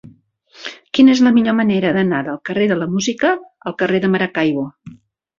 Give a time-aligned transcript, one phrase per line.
[0.97, 3.35] Quina és la millor manera d'anar del carrer de la Música
[3.73, 4.65] al carrer de Maracaibo?